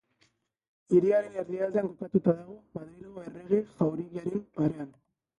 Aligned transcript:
Hiriaren 0.93 1.35
erdialdean 1.41 1.89
kokatuta 1.91 2.33
dago, 2.37 2.55
Madrilgo 2.77 3.25
Errege 3.25 3.59
Jauregiaren 3.75 4.43
parean. 4.61 4.89